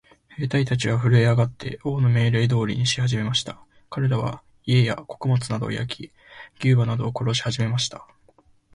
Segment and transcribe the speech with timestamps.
[0.35, 3.63] 兵隊たちはふるえ上って、王の命令通りにしはじめました。
[3.91, 6.11] かれらは、家や穀物などを焼き、
[6.59, 8.07] 牛馬などを殺しはじめました。